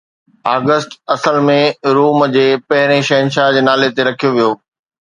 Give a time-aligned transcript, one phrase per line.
[0.55, 1.59] August اصل ۾
[1.99, 4.51] Rome جي پهرين شهنشاهه جي نالي تي رکيو ويو.